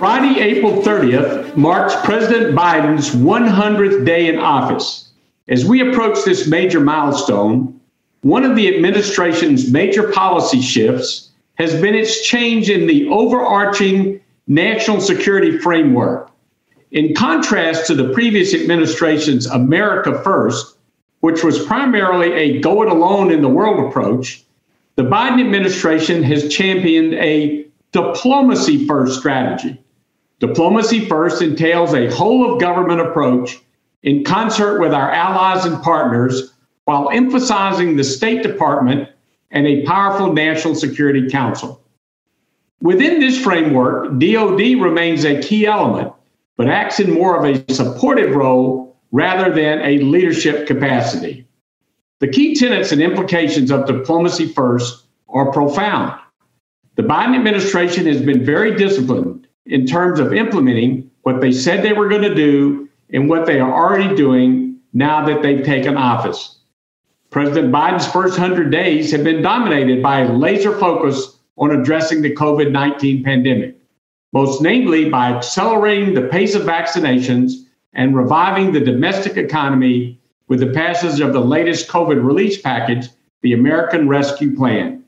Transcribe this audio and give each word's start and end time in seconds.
Friday, 0.00 0.40
April 0.40 0.80
30th 0.80 1.54
marks 1.58 1.94
President 2.04 2.56
Biden's 2.56 3.10
100th 3.10 4.06
day 4.06 4.28
in 4.28 4.38
office. 4.38 5.10
As 5.46 5.66
we 5.66 5.86
approach 5.86 6.24
this 6.24 6.48
major 6.48 6.80
milestone, 6.80 7.78
one 8.22 8.42
of 8.42 8.56
the 8.56 8.74
administration's 8.74 9.70
major 9.70 10.10
policy 10.10 10.62
shifts 10.62 11.28
has 11.56 11.78
been 11.82 11.94
its 11.94 12.26
change 12.26 12.70
in 12.70 12.86
the 12.86 13.08
overarching 13.08 14.18
national 14.46 15.02
security 15.02 15.58
framework. 15.58 16.30
In 16.92 17.14
contrast 17.14 17.86
to 17.88 17.94
the 17.94 18.10
previous 18.14 18.54
administration's 18.54 19.44
America 19.44 20.18
First, 20.24 20.78
which 21.20 21.44
was 21.44 21.62
primarily 21.66 22.32
a 22.32 22.60
go 22.60 22.80
it 22.80 22.88
alone 22.88 23.30
in 23.30 23.42
the 23.42 23.50
world 23.50 23.86
approach, 23.86 24.42
the 24.94 25.02
Biden 25.02 25.44
administration 25.44 26.22
has 26.22 26.50
championed 26.50 27.12
a 27.12 27.66
diplomacy 27.92 28.86
first 28.86 29.18
strategy. 29.18 29.78
Diplomacy 30.40 31.06
first 31.06 31.42
entails 31.42 31.92
a 31.92 32.10
whole 32.10 32.50
of 32.50 32.60
government 32.60 33.02
approach 33.02 33.60
in 34.02 34.24
concert 34.24 34.80
with 34.80 34.94
our 34.94 35.10
allies 35.10 35.66
and 35.66 35.82
partners 35.82 36.54
while 36.86 37.10
emphasizing 37.10 37.96
the 37.96 38.04
State 38.04 38.42
Department 38.42 39.06
and 39.50 39.66
a 39.66 39.84
powerful 39.84 40.32
National 40.32 40.74
Security 40.74 41.28
Council. 41.28 41.82
Within 42.80 43.20
this 43.20 43.38
framework, 43.38 44.18
DoD 44.18 44.80
remains 44.80 45.26
a 45.26 45.42
key 45.42 45.66
element, 45.66 46.10
but 46.56 46.68
acts 46.68 46.98
in 46.98 47.12
more 47.12 47.36
of 47.36 47.44
a 47.44 47.74
supportive 47.74 48.34
role 48.34 48.96
rather 49.12 49.54
than 49.54 49.80
a 49.80 49.98
leadership 49.98 50.66
capacity. 50.66 51.46
The 52.20 52.28
key 52.28 52.54
tenets 52.54 52.92
and 52.92 53.02
implications 53.02 53.70
of 53.70 53.86
diplomacy 53.86 54.46
first 54.46 55.04
are 55.28 55.52
profound. 55.52 56.18
The 56.96 57.02
Biden 57.02 57.36
administration 57.36 58.06
has 58.06 58.22
been 58.22 58.42
very 58.42 58.74
disciplined 58.76 59.39
in 59.70 59.86
terms 59.86 60.18
of 60.18 60.34
implementing 60.34 61.08
what 61.22 61.40
they 61.40 61.52
said 61.52 61.82
they 61.82 61.92
were 61.92 62.08
going 62.08 62.22
to 62.22 62.34
do 62.34 62.88
and 63.12 63.28
what 63.28 63.46
they 63.46 63.60
are 63.60 63.72
already 63.72 64.14
doing 64.14 64.76
now 64.92 65.24
that 65.24 65.42
they've 65.42 65.64
taken 65.64 65.96
office. 65.96 66.58
President 67.30 67.72
Biden's 67.72 68.06
first 68.06 68.38
100 68.38 68.72
days 68.72 69.12
have 69.12 69.22
been 69.22 69.40
dominated 69.40 70.02
by 70.02 70.20
a 70.20 70.32
laser 70.32 70.76
focus 70.76 71.38
on 71.56 71.70
addressing 71.70 72.20
the 72.20 72.34
COVID 72.34 72.72
19 72.72 73.22
pandemic, 73.22 73.76
most 74.32 74.60
namely 74.60 75.08
by 75.08 75.32
accelerating 75.32 76.14
the 76.14 76.28
pace 76.28 76.56
of 76.56 76.62
vaccinations 76.62 77.52
and 77.92 78.16
reviving 78.16 78.72
the 78.72 78.80
domestic 78.80 79.36
economy 79.36 80.20
with 80.48 80.58
the 80.58 80.72
passage 80.72 81.20
of 81.20 81.32
the 81.32 81.40
latest 81.40 81.88
COVID 81.88 82.24
release 82.24 82.60
package, 82.60 83.08
the 83.42 83.52
American 83.52 84.08
Rescue 84.08 84.56
Plan. 84.56 84.99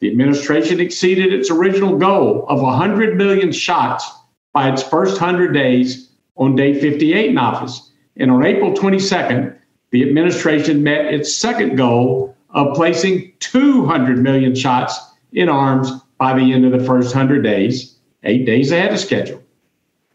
The 0.00 0.10
administration 0.10 0.80
exceeded 0.80 1.32
its 1.32 1.50
original 1.50 1.98
goal 1.98 2.46
of 2.48 2.62
100 2.62 3.16
million 3.16 3.50
shots 3.50 4.08
by 4.52 4.70
its 4.70 4.82
first 4.82 5.20
100 5.20 5.52
days 5.52 6.10
on 6.36 6.54
day 6.54 6.78
58 6.78 7.30
in 7.30 7.38
office. 7.38 7.90
And 8.16 8.30
on 8.30 8.44
April 8.44 8.72
22nd, 8.72 9.56
the 9.90 10.08
administration 10.08 10.82
met 10.82 11.12
its 11.12 11.34
second 11.34 11.76
goal 11.76 12.36
of 12.50 12.74
placing 12.74 13.32
200 13.40 14.18
million 14.18 14.54
shots 14.54 14.98
in 15.32 15.48
arms 15.48 15.90
by 16.18 16.36
the 16.36 16.52
end 16.52 16.64
of 16.64 16.72
the 16.72 16.84
first 16.84 17.14
100 17.14 17.42
days, 17.42 17.96
eight 18.24 18.44
days 18.44 18.70
ahead 18.70 18.92
of 18.92 18.98
schedule. 18.98 19.42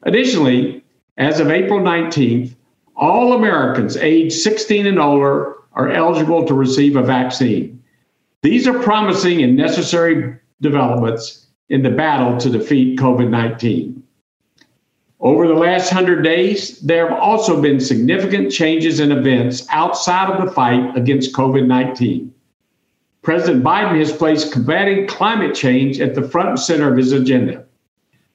Additionally, 0.03 0.83
as 1.17 1.39
of 1.39 1.51
April 1.51 1.79
19th, 1.79 2.55
all 2.95 3.33
Americans 3.33 3.97
aged 3.97 4.33
16 4.33 4.85
and 4.85 4.99
older 4.99 5.55
are 5.73 5.89
eligible 5.89 6.45
to 6.45 6.53
receive 6.53 6.95
a 6.95 7.03
vaccine. 7.03 7.72
These 8.43 8.67
are 8.67 8.77
promising 8.77 9.41
and 9.41 9.55
necessary 9.55 10.37
developments 10.59 11.47
in 11.69 11.81
the 11.81 11.89
battle 11.89 12.37
to 12.39 12.49
defeat 12.49 12.99
COVID 12.99 13.29
19. 13.29 14.03
Over 15.21 15.47
the 15.47 15.53
last 15.53 15.93
100 15.93 16.21
days, 16.21 16.77
there 16.81 17.07
have 17.07 17.17
also 17.17 17.61
been 17.61 17.79
significant 17.79 18.51
changes 18.51 18.99
in 18.99 19.13
events 19.13 19.65
outside 19.69 20.29
of 20.29 20.45
the 20.45 20.51
fight 20.51 20.97
against 20.97 21.33
COVID 21.33 21.67
19. 21.67 22.33
President 23.21 23.63
Biden 23.63 23.97
has 23.97 24.11
placed 24.11 24.51
combating 24.51 25.07
climate 25.07 25.55
change 25.55 26.01
at 26.01 26.13
the 26.13 26.27
front 26.27 26.49
and 26.49 26.59
center 26.59 26.91
of 26.91 26.97
his 26.97 27.13
agenda. 27.13 27.63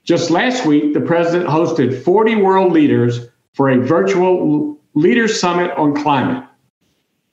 Just 0.05 0.31
last 0.31 0.65
week, 0.65 0.95
the 0.95 1.03
president 1.03 1.51
hosted 1.51 2.03
40 2.03 2.37
world 2.37 2.73
leaders 2.73 3.29
for 3.53 3.69
a 3.69 3.77
virtual 3.77 4.79
Leaders 4.95 5.39
Summit 5.39 5.71
on 5.73 5.95
Climate. 5.95 6.45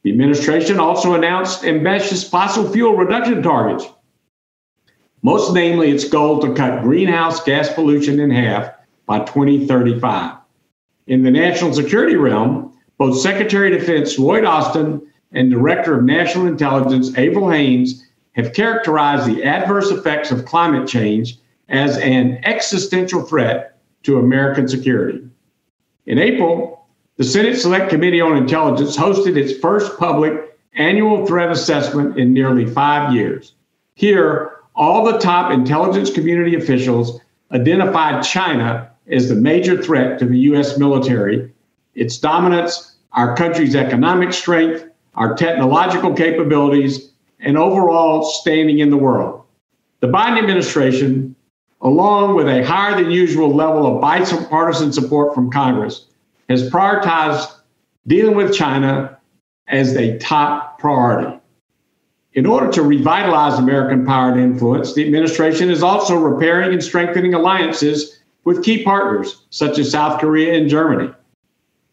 The 0.05 0.11
administration 0.11 0.79
also 0.79 1.15
announced 1.15 1.65
ambitious 1.65 2.29
fossil 2.29 2.71
fuel 2.71 2.95
reduction 2.95 3.41
targets, 3.41 3.87
most 5.23 5.51
namely 5.51 5.89
its 5.89 6.07
goal 6.07 6.37
to 6.41 6.53
cut 6.53 6.83
greenhouse 6.83 7.43
gas 7.43 7.73
pollution 7.73 8.19
in 8.19 8.29
half 8.29 8.71
by 9.07 9.25
2035. 9.25 10.37
In 11.07 11.23
the 11.23 11.31
national 11.31 11.73
security 11.73 12.17
realm, 12.17 12.77
both 12.99 13.19
Secretary 13.19 13.73
of 13.73 13.79
Defense 13.79 14.19
Lloyd 14.19 14.45
Austin 14.45 15.01
and 15.31 15.49
Director 15.49 15.97
of 15.97 16.05
National 16.05 16.45
Intelligence 16.45 17.17
Avril 17.17 17.49
Haines 17.49 18.05
have 18.33 18.53
characterized 18.53 19.25
the 19.25 19.43
adverse 19.43 19.89
effects 19.89 20.29
of 20.29 20.45
climate 20.45 20.87
change 20.87 21.39
as 21.69 21.97
an 21.97 22.45
existential 22.45 23.23
threat 23.23 23.79
to 24.03 24.19
American 24.19 24.67
security. 24.67 25.27
In 26.05 26.19
April, 26.19 26.84
the 27.17 27.23
Senate 27.23 27.57
Select 27.57 27.89
Committee 27.89 28.19
on 28.19 28.35
Intelligence 28.35 28.97
hosted 28.97 29.37
its 29.37 29.57
first 29.59 29.97
public 29.97 30.57
annual 30.73 31.25
threat 31.25 31.49
assessment 31.49 32.17
in 32.17 32.33
nearly 32.33 32.65
five 32.65 33.13
years. 33.13 33.53
Here, 33.93 34.51
all 34.75 35.05
the 35.05 35.17
top 35.19 35.53
intelligence 35.53 36.11
community 36.11 36.55
officials 36.55 37.21
identified 37.53 38.21
China 38.23 38.91
as 39.07 39.29
the 39.29 39.35
major 39.35 39.81
threat 39.81 40.19
to 40.19 40.25
the 40.25 40.39
U.S. 40.39 40.77
military, 40.77 41.49
its 41.93 42.17
dominance, 42.17 42.97
our 43.13 43.33
country's 43.37 43.75
economic 43.75 44.33
strength, 44.33 44.85
our 45.13 45.35
technological 45.35 46.13
capabilities, 46.13 47.13
and 47.39 47.57
overall 47.57 48.23
standing 48.23 48.79
in 48.79 48.89
the 48.89 48.97
world. 48.97 49.43
The 50.01 50.07
Biden 50.07 50.37
administration, 50.37 51.33
along 51.79 52.35
with 52.35 52.49
a 52.49 52.65
higher 52.65 53.01
than 53.01 53.09
usual 53.09 53.55
level 53.55 53.87
of 53.87 54.01
bipartisan 54.01 54.91
support 54.91 55.33
from 55.33 55.49
Congress, 55.49 56.07
has 56.49 56.69
prioritized 56.69 57.51
dealing 58.07 58.35
with 58.35 58.53
China 58.53 59.17
as 59.67 59.95
a 59.95 60.17
top 60.19 60.79
priority. 60.79 61.39
In 62.33 62.45
order 62.45 62.69
to 62.73 62.83
revitalize 62.83 63.57
American 63.57 64.05
power 64.05 64.31
and 64.31 64.39
influence, 64.39 64.93
the 64.93 65.05
administration 65.05 65.69
is 65.69 65.81
also 65.81 66.15
repairing 66.15 66.73
and 66.73 66.83
strengthening 66.83 67.33
alliances 67.33 68.19
with 68.43 68.63
key 68.63 68.83
partners 68.83 69.43
such 69.49 69.79
as 69.79 69.91
South 69.91 70.19
Korea 70.19 70.53
and 70.53 70.69
Germany. 70.69 71.11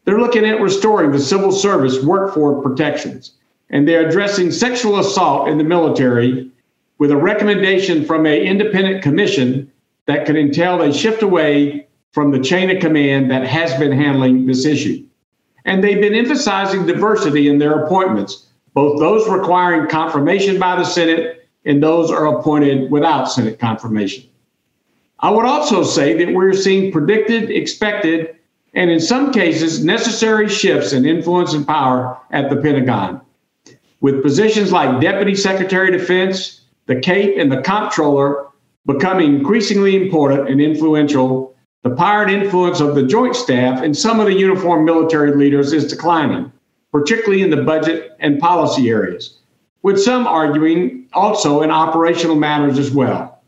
They're 0.04 0.20
looking 0.20 0.44
at 0.44 0.60
restoring 0.60 1.12
the 1.12 1.20
civil 1.20 1.52
service 1.52 2.02
workforce 2.02 2.62
protections, 2.62 3.34
and 3.70 3.86
they're 3.86 4.08
addressing 4.08 4.50
sexual 4.50 4.98
assault 4.98 5.48
in 5.48 5.58
the 5.58 5.64
military 5.64 6.50
with 6.98 7.12
a 7.12 7.16
recommendation 7.16 8.04
from 8.04 8.26
an 8.26 8.34
independent 8.34 9.02
commission 9.02 9.70
that 10.06 10.26
could 10.26 10.36
entail 10.36 10.82
a 10.82 10.92
shift 10.92 11.22
away 11.22 11.86
from 12.12 12.30
the 12.30 12.40
chain 12.40 12.70
of 12.70 12.80
command 12.80 13.30
that 13.30 13.46
has 13.46 13.74
been 13.78 13.92
handling 13.92 14.46
this 14.46 14.64
issue. 14.64 15.04
And 15.64 15.82
they've 15.82 16.00
been 16.00 16.14
emphasizing 16.14 16.86
diversity 16.86 17.48
in 17.48 17.58
their 17.58 17.84
appointments, 17.84 18.46
both 18.74 19.00
those 19.00 19.28
requiring 19.28 19.88
confirmation 19.88 20.58
by 20.58 20.76
the 20.76 20.84
Senate 20.84 21.48
and 21.64 21.82
those 21.82 22.10
are 22.10 22.38
appointed 22.38 22.90
without 22.90 23.30
Senate 23.30 23.58
confirmation. 23.58 24.24
I 25.20 25.30
would 25.30 25.46
also 25.46 25.84
say 25.84 26.14
that 26.24 26.34
we're 26.34 26.52
seeing 26.52 26.90
predicted, 26.90 27.50
expected, 27.50 28.36
and 28.74 28.90
in 28.90 29.00
some 29.00 29.32
cases, 29.32 29.84
necessary 29.84 30.48
shifts 30.48 30.92
in 30.92 31.06
influence 31.06 31.52
and 31.52 31.66
power 31.66 32.18
at 32.32 32.50
the 32.50 32.56
Pentagon. 32.56 33.20
With 34.00 34.22
positions 34.22 34.72
like 34.72 35.00
Deputy 35.00 35.36
Secretary 35.36 35.94
of 35.94 36.00
Defense, 36.00 36.62
the 36.87 36.96
CAPE, 36.96 37.38
and 37.38 37.52
the 37.52 37.62
Comptroller 37.62 38.48
becoming 38.87 39.37
increasingly 39.37 39.94
important 39.94 40.48
and 40.48 40.60
influential 40.60 41.54
the 41.82 41.90
power 41.90 42.23
and 42.23 42.31
influence 42.31 42.81
of 42.81 42.94
the 42.94 43.02
Joint 43.02 43.34
Staff 43.34 43.82
and 43.82 43.96
some 43.96 44.20
of 44.20 44.26
the 44.26 44.34
uniformed 44.34 44.84
military 44.84 45.34
leaders 45.34 45.73
is 45.73 45.87
declining, 45.87 46.52
particularly 46.93 47.43
in 47.43 47.50
the 47.50 47.62
budget 47.62 48.12
and 48.20 48.38
policy 48.38 48.88
areas, 48.88 49.38
with 49.82 50.00
some 50.00 50.26
arguing 50.26 51.08
also 51.12 51.62
in 51.62 51.70
operational 51.70 52.37
matters 52.37 52.79
as 52.79 52.93
well. 52.93 53.43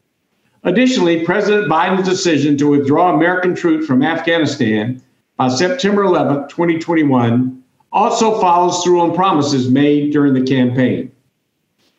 Additionally, 0.65 1.25
President 1.25 1.71
Biden's 1.71 2.09
decision 2.09 2.57
to 2.57 2.71
withdraw 2.71 3.15
American 3.15 3.55
troops 3.55 3.87
from 3.87 4.03
Afghanistan 4.03 5.01
by 5.37 5.49
September 5.49 6.03
11, 6.03 6.49
2021, 6.49 7.63
also 7.93 8.41
follows 8.41 8.83
through 8.83 9.01
on 9.01 9.15
promises 9.15 9.71
made 9.71 10.13
during 10.13 10.35
the 10.35 10.43
campaign. 10.43 11.13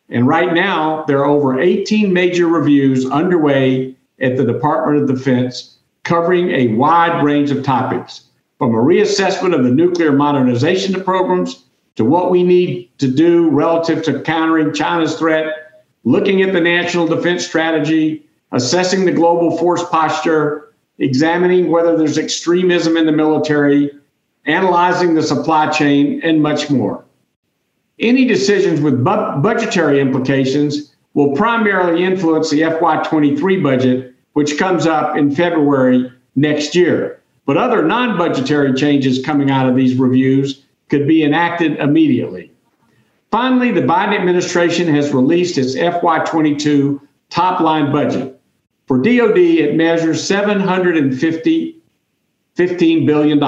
And 0.09 0.27
right 0.27 0.53
now, 0.53 1.03
there 1.05 1.19
are 1.19 1.25
over 1.25 1.59
18 1.59 2.11
major 2.11 2.47
reviews 2.47 3.05
underway 3.05 3.95
at 4.19 4.35
the 4.35 4.45
Department 4.45 5.01
of 5.01 5.15
Defense 5.15 5.74
covering 6.05 6.51
a 6.51 6.67
wide 6.69 7.23
range 7.23 7.51
of 7.51 7.63
topics, 7.63 8.25
from 8.57 8.73
a 8.73 8.77
reassessment 8.77 9.53
of 9.53 9.65
the 9.65 9.71
nuclear 9.71 10.13
modernization 10.13 11.03
programs 11.03 11.65
to 11.95 12.05
what 12.05 12.31
we 12.31 12.43
need 12.43 12.89
to 12.99 13.07
do 13.11 13.49
relative 13.49 14.03
to 14.03 14.21
countering 14.21 14.73
China's 14.73 15.17
threat, 15.17 15.83
looking 16.03 16.41
at 16.41 16.53
the 16.53 16.61
national 16.61 17.07
defense 17.07 17.45
strategy, 17.45 18.25
assessing 18.51 19.05
the 19.05 19.11
global 19.11 19.57
force 19.57 19.83
posture, 19.89 20.73
examining 20.99 21.69
whether 21.69 21.97
there's 21.97 22.17
extremism 22.17 22.95
in 22.95 23.05
the 23.05 23.11
military, 23.11 23.91
analyzing 24.45 25.15
the 25.15 25.23
supply 25.23 25.69
chain, 25.69 26.21
and 26.23 26.41
much 26.41 26.69
more. 26.69 27.03
Any 27.99 28.25
decisions 28.25 28.79
with 28.79 29.03
bu- 29.03 29.41
budgetary 29.41 29.99
implications 29.99 30.95
will 31.13 31.35
primarily 31.35 32.03
influence 32.03 32.49
the 32.49 32.61
FY23 32.61 33.63
budget, 33.63 34.14
which 34.35 34.57
comes 34.57 34.85
up 34.85 35.15
in 35.15 35.33
February 35.33 36.11
next 36.35 36.75
year. 36.75 37.21
But 37.45 37.55
other 37.55 37.83
non 37.83 38.17
budgetary 38.17 38.73
changes 38.73 39.25
coming 39.25 39.49
out 39.49 39.69
of 39.69 39.75
these 39.75 39.95
reviews 39.95 40.61
could 40.89 41.07
be 41.07 41.23
enacted 41.23 41.77
immediately. 41.77 42.51
Finally, 43.31 43.71
the 43.71 43.81
Biden 43.81 44.17
administration 44.17 44.93
has 44.93 45.13
released 45.13 45.57
its 45.57 45.75
FY22 45.75 46.99
top 47.29 47.61
line 47.61 47.93
budget. 47.93 48.39
For 48.87 48.97
DoD, 48.97 49.37
it 49.37 49.75
measures 49.75 50.27
$750 50.27 51.75
$15 52.57 53.05
billion, 53.05 53.43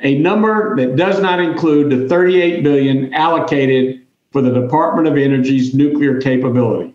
a 0.00 0.18
number 0.18 0.76
that 0.76 0.96
does 0.96 1.20
not 1.20 1.40
include 1.40 1.90
the 1.90 2.08
38 2.08 2.64
billion 2.64 3.14
allocated 3.14 4.04
for 4.32 4.42
the 4.42 4.52
Department 4.52 5.06
of 5.06 5.16
Energy's 5.16 5.74
nuclear 5.74 6.20
capability. 6.20 6.94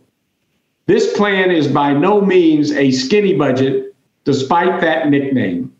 This 0.88 1.16
plan 1.18 1.51
is 1.51 1.68
by 1.68 1.92
no 1.92 2.22
means 2.22 2.72
a 2.72 2.92
skinny 2.92 3.34
budget, 3.34 3.94
despite 4.24 4.80
that 4.80 5.10
nickname. 5.10 5.74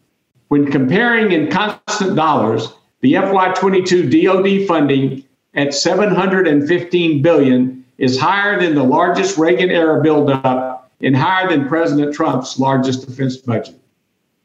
When 0.50 0.70
comparing 0.70 1.32
in 1.32 1.50
constant 1.50 2.18
dollars, 2.18 2.74
the 3.00 3.14
FY22 3.14 4.26
DoD 4.26 4.68
funding 4.68 5.24
at 5.54 5.74
715 5.74 7.22
billion 7.22 7.86
is 7.98 8.20
higher 8.20 8.60
than 8.60 8.76
the 8.76 8.84
largest 8.84 9.38
Reagan 9.38 9.72
era 9.72 10.02
buildup 10.04 10.92
and 11.00 11.16
higher 11.16 11.48
than 11.48 11.70
President 11.70 12.14
Trump's 12.14 12.60
largest 12.60 13.08
defense 13.08 13.38
budget. 13.38 13.80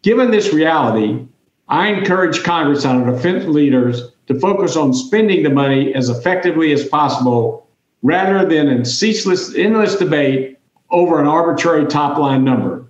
Given 0.03 0.31
this 0.31 0.53
reality, 0.53 1.27
I 1.69 1.89
encourage 1.89 2.45
Congress 2.45 2.85
and 2.85 3.03
our 3.03 3.13
defense 3.13 3.47
leaders 3.47 4.13
to 4.29 4.39
focus 4.39 4.77
on 4.77 4.95
spending 4.95 5.43
the 5.43 5.51
money 5.51 5.93
as 5.93 6.09
effectively 6.09 6.73
as 6.73 6.87
possible 6.87 7.62
rather 8.03 8.47
than 8.49 8.69
in 8.69 8.85
ceaseless, 8.85 9.55
endless 9.55 9.97
debate 9.97 10.59
over 10.91 11.21
an 11.21 11.27
arbitrary 11.27 11.87
top 11.87 12.19
line 12.19 12.45
number. 12.45 12.85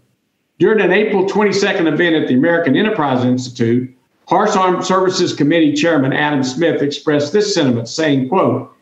During 0.59 0.81
an 0.81 0.93
April 0.93 1.26
22nd 1.26 1.93
event 1.93 2.17
at 2.17 2.29
the 2.29 2.35
American 2.35 2.76
Enterprise 2.76 3.25
Institute, 3.25 3.94
House 4.29 4.56
Armed 4.56 4.85
Services 4.85 5.35
Committee 5.35 5.75
Chairman 5.75 6.12
Adam 6.12 6.43
Smith 6.43 6.82
expressed 6.82 7.32
this 7.32 7.55
sentiment, 7.55 7.88
saying, 7.88 8.29
quote, 8.29 8.73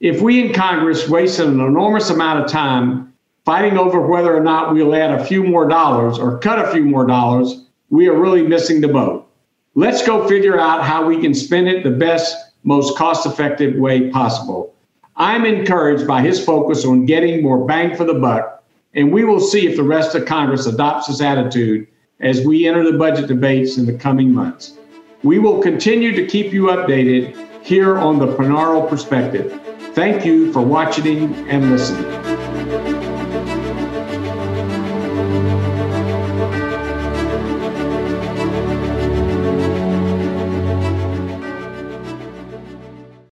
if 0.00 0.20
we 0.20 0.44
in 0.44 0.52
Congress 0.52 1.08
wasted 1.08 1.46
an 1.46 1.60
enormous 1.60 2.10
amount 2.10 2.44
of 2.44 2.50
time 2.50 3.12
fighting 3.44 3.78
over 3.78 4.00
whether 4.00 4.36
or 4.36 4.42
not 4.42 4.72
we'll 4.72 4.94
add 4.94 5.12
a 5.12 5.24
few 5.24 5.42
more 5.42 5.66
dollars 5.66 6.18
or 6.18 6.38
cut 6.38 6.58
a 6.58 6.70
few 6.72 6.84
more 6.84 7.06
dollars, 7.06 7.64
we 7.90 8.08
are 8.08 8.14
really 8.14 8.42
missing 8.42 8.80
the 8.80 8.88
boat. 8.88 9.28
Let's 9.74 10.06
go 10.06 10.28
figure 10.28 10.58
out 10.58 10.84
how 10.84 11.06
we 11.06 11.20
can 11.20 11.34
spend 11.34 11.68
it 11.68 11.82
the 11.82 11.90
best, 11.90 12.36
most 12.62 12.96
cost 12.96 13.26
effective 13.26 13.76
way 13.76 14.10
possible. 14.10 14.71
I'm 15.16 15.44
encouraged 15.44 16.06
by 16.06 16.22
his 16.22 16.42
focus 16.42 16.84
on 16.84 17.06
getting 17.06 17.42
more 17.42 17.66
bang 17.66 17.94
for 17.96 18.04
the 18.04 18.14
buck, 18.14 18.64
and 18.94 19.12
we 19.12 19.24
will 19.24 19.40
see 19.40 19.66
if 19.66 19.76
the 19.76 19.82
rest 19.82 20.14
of 20.14 20.26
Congress 20.26 20.66
adopts 20.66 21.08
this 21.08 21.20
attitude 21.20 21.86
as 22.20 22.46
we 22.46 22.66
enter 22.66 22.84
the 22.90 22.96
budget 22.96 23.26
debates 23.26 23.76
in 23.76 23.84
the 23.84 23.92
coming 23.92 24.32
months. 24.32 24.78
We 25.22 25.38
will 25.38 25.60
continue 25.60 26.12
to 26.12 26.26
keep 26.26 26.52
you 26.52 26.66
updated 26.66 27.36
here 27.62 27.98
on 27.98 28.18
the 28.18 28.26
Punaro 28.26 28.88
Perspective. 28.88 29.60
Thank 29.94 30.24
you 30.24 30.52
for 30.52 30.62
watching 30.62 31.34
and 31.48 31.70
listening. 31.70 32.31